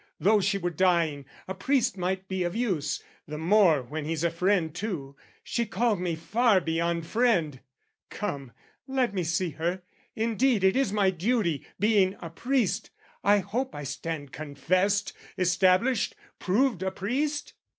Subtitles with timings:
[0.19, 4.31] Though she were dying, a priest might be of use, The more when he's a
[4.31, 7.59] friend too, she called me Far beyond "friend."
[8.09, 8.51] Come,
[8.87, 9.83] let me see her
[10.15, 12.89] indeed It is my duty, being a priest:
[13.23, 17.53] I hope I stand confessed, established, proved a priest?